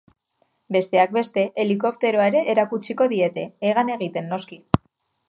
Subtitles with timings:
[0.77, 4.59] Besteak beste, helikopteroa ere erakutsiko diete, hegan egiten noski.